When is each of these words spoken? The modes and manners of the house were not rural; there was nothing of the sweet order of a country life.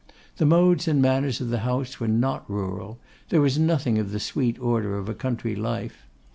The 0.37 0.47
modes 0.47 0.87
and 0.87 0.99
manners 0.99 1.41
of 1.41 1.49
the 1.49 1.59
house 1.59 1.99
were 1.99 2.07
not 2.07 2.49
rural; 2.49 2.97
there 3.29 3.39
was 3.39 3.59
nothing 3.59 3.99
of 3.99 4.09
the 4.09 4.19
sweet 4.19 4.57
order 4.57 4.97
of 4.97 5.07
a 5.07 5.13
country 5.13 5.55
life. 5.55 6.07